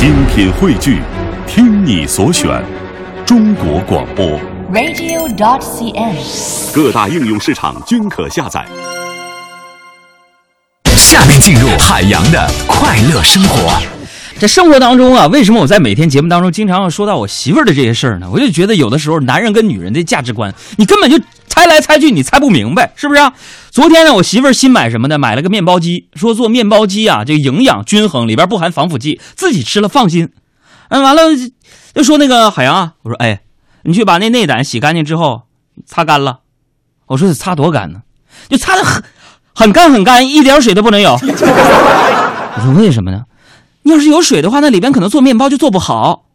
[0.00, 1.02] 精品汇聚，
[1.46, 2.64] 听你所选，
[3.26, 4.40] 中国广播。
[4.72, 6.74] radio.dot.cn，。
[6.74, 8.64] 各大应用市场均可下载。
[10.96, 13.99] 下面进入海洋的快乐生活。
[14.40, 18.30] 在生活当中啊，为什么我在每天节目当中经常要说到我媳妇儿的这些事儿呢？
[18.32, 23.34] 我就觉得有的时候男人跟女人的价值观，你根本就猜来猜去，你猜不明白，是不是啊？
[23.70, 25.18] 昨天呢，我媳妇儿新买什么呢？
[25.18, 30.30] 买了个面包机，说做面包机啊，这营养均衡，里边不含防腐剂，自己吃了放心。
[30.88, 31.24] 嗯，完了
[31.92, 33.42] 就说那个海洋啊，我说哎，
[33.82, 35.42] 你去把那内胆洗干净之后
[35.84, 36.38] 擦干了。
[37.08, 38.00] 我说得擦多干呢？
[38.48, 39.02] 就擦的很
[39.54, 41.12] 很干很干，一点水都不能有。
[42.56, 43.24] 我说为什么呢？
[43.82, 46.26] 你要是有水的话，那里边可能做面包就做不好。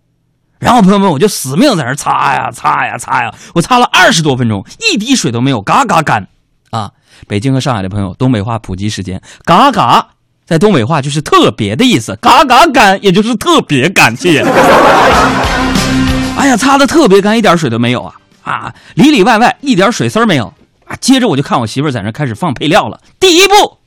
[0.57, 6.27] 然后朋友们，我就死命在那擦呀擦呀擦呀，我擦了二十多分钟，一滴水都没有，嘎嘎干
[6.71, 6.91] 啊！
[7.27, 10.07] 北京和上海的朋友，东北话普及时间，嘎嘎
[10.45, 14.41] 在东北话就是特别的意思，嘎嘎干也就是特别感，谢。
[16.37, 20.53] 哎呀，擦的特别干，一点水都没有啊啊，里里外外一点水丝没有
[20.85, 20.95] 啊！
[21.01, 23.77] 接着我就看我媳妇在那开始放配料了，第一步。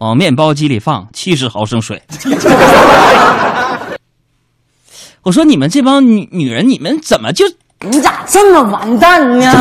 [0.00, 2.02] 往面包机里放七十毫升水。
[5.22, 7.44] 我说你们这帮女女人，你们怎么就
[7.80, 9.52] 你咋这么完蛋呢？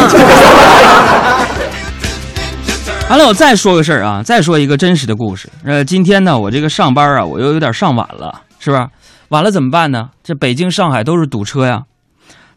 [3.10, 3.28] 完了？
[3.28, 5.50] 我再说个事儿啊，再说一个真实的故事。
[5.66, 8.88] 呃，今天呢，我这个上班啊，我又有点上晚了，是吧？
[9.28, 10.12] 晚了怎么办呢？
[10.24, 11.82] 这北京、上海都是堵车呀，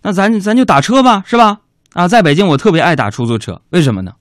[0.03, 1.57] 那咱咱就打车吧，是吧？
[1.95, 4.13] 啊，在北京我特别爱打出租车，为什么呢？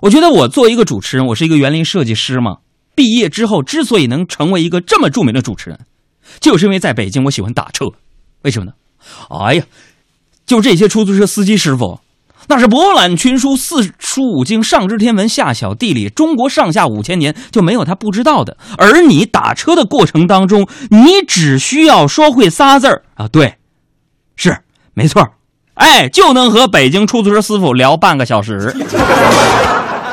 [0.00, 2.56] 我觉得我作为一个主持人，我是一个园林设计师嘛。
[2.94, 5.80] 毕业之后之所以能成为一个这么著名的主持人，
[6.40, 7.86] 就是因为在北京我喜欢打车，
[8.42, 8.72] 为什么呢？
[9.28, 9.64] 哎呀，
[10.46, 12.00] 就这些出租车司机师傅，
[12.48, 18.56] 那是博览群书、四书五经、上知天文、下晓地理，中国上下五千年就没有他不知道的。
[18.78, 23.56] 而你打车的过程当中，你只需要说会仨字儿啊，对，
[24.36, 24.58] 是
[24.94, 25.26] 没错，
[25.74, 28.74] 哎，就能和北京出租车师傅聊半个小时。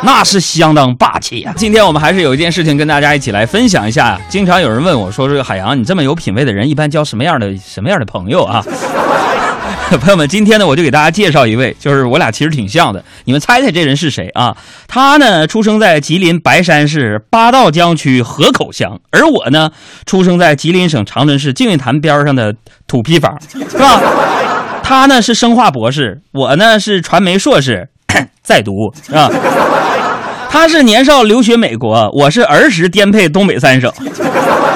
[0.04, 1.54] 那是相当霸气啊！
[1.56, 4.20] 今天我们还是有一件事情跟大家一起来分享一下。
[4.30, 8.64] 经常有人问我说：“这个海洋，你这么有品位的人，一般交什么样的什么样的朋友啊？”
[10.00, 13.04] 朋友们，今天呢，我就给大家介绍一位，就是我俩其实挺像的。
[13.26, 14.56] 你们猜猜这人是谁啊？
[14.88, 19.72] 他呢，出生在吉林白山市八道江区河口乡，而我呢，
[20.06, 22.56] 出生在吉林省长春市净月潭边上的
[22.88, 24.02] 土坯房，是吧？
[24.82, 27.90] 他呢是生化博士，我呢是传媒硕士，
[28.42, 29.30] 在读，是吧？
[30.54, 33.90] 他是年少留学美国，我是儿时颠沛东北三省。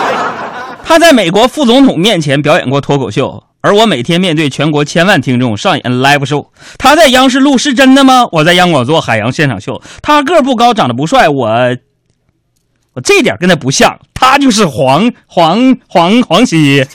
[0.86, 6.48] 他在美国副总统面前表演过脱口秀，而我每天面对全国千万听众上演 live show。
[6.78, 8.26] 他在央视录是真的吗？
[8.32, 9.82] 我在央广做海洋现场秀。
[10.02, 11.50] 他个儿不高，长得不帅，我
[12.94, 16.86] 我这点跟他不像，他就是黄黄黄黄西。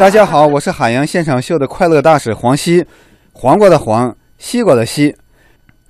[0.00, 2.84] 大家好，我是海洋现场秀的快乐大使黄西，
[3.32, 5.14] 黄瓜的黄，西瓜的西。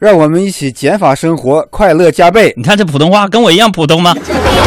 [0.02, 2.52] 让我们一起减法生活，快乐加倍。
[2.56, 4.12] 你看这普通话跟我一样普通吗？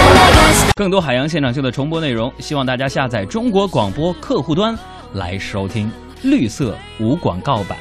[0.78, 4.74] 更多海洋现场秀的重播内容，希望大家下载中国广播客户端
[5.12, 5.92] 来收听，
[6.22, 7.78] 绿色无广告版。